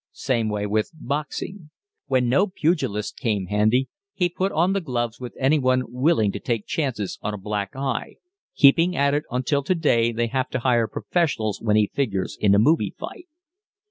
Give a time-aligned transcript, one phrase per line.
[0.13, 1.69] Same way with boxing.
[2.07, 6.65] When no pugilists came handy, he put on the gloves with anyone willing to take
[6.65, 8.15] chances on a black eye,
[8.55, 12.57] keeping at it until today they have to hire professionals when he figures in a
[12.57, 13.27] movie fight.